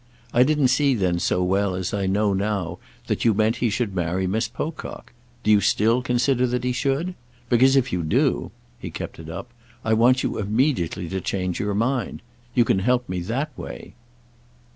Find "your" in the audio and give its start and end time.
11.59-11.75